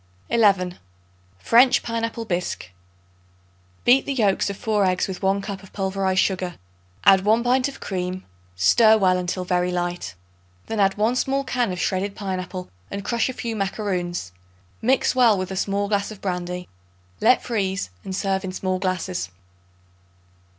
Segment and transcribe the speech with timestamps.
[0.31, 0.79] 11.
[1.37, 2.71] French Pineapple Bisque.
[3.85, 6.55] Beat the yolks of 4 eggs with 1 cup of pulverized sugar;
[7.05, 8.23] add 1 pint of cream;
[8.55, 10.15] stir well until very light.
[10.65, 14.31] Then add 1 small can of shredded pineapple and crush a few macaroons.
[14.81, 16.67] Mix well with a small glass of brandy.
[17.21, 19.29] Let freeze and serve in small glasses.